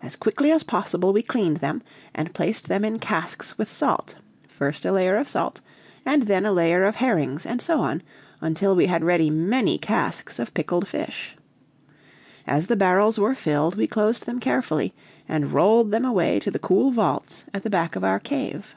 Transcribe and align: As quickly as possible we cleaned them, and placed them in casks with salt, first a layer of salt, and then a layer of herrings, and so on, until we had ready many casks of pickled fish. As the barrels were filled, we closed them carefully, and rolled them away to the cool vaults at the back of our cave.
As 0.00 0.16
quickly 0.16 0.50
as 0.50 0.62
possible 0.62 1.12
we 1.12 1.20
cleaned 1.20 1.58
them, 1.58 1.82
and 2.14 2.32
placed 2.32 2.68
them 2.68 2.86
in 2.86 2.98
casks 2.98 3.58
with 3.58 3.68
salt, 3.70 4.14
first 4.48 4.86
a 4.86 4.92
layer 4.92 5.16
of 5.16 5.28
salt, 5.28 5.60
and 6.06 6.22
then 6.22 6.46
a 6.46 6.52
layer 6.52 6.84
of 6.84 6.96
herrings, 6.96 7.44
and 7.44 7.60
so 7.60 7.78
on, 7.80 8.02
until 8.40 8.74
we 8.74 8.86
had 8.86 9.04
ready 9.04 9.28
many 9.28 9.76
casks 9.76 10.38
of 10.38 10.54
pickled 10.54 10.88
fish. 10.88 11.36
As 12.46 12.68
the 12.68 12.76
barrels 12.76 13.18
were 13.18 13.34
filled, 13.34 13.74
we 13.74 13.86
closed 13.86 14.24
them 14.24 14.40
carefully, 14.40 14.94
and 15.28 15.52
rolled 15.52 15.90
them 15.90 16.06
away 16.06 16.38
to 16.40 16.50
the 16.50 16.58
cool 16.58 16.90
vaults 16.90 17.44
at 17.52 17.62
the 17.62 17.68
back 17.68 17.94
of 17.94 18.02
our 18.02 18.18
cave. 18.18 18.74